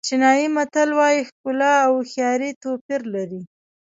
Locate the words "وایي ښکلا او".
0.99-1.91